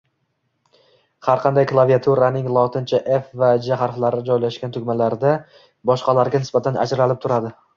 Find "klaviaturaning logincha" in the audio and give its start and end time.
1.71-3.01